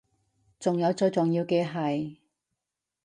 [0.59, 2.17] 仲有最重要嘅係